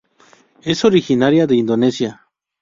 Es 0.63 0.83
originaria 0.83 1.45
de 1.45 1.55
Indonesia. 1.57 2.25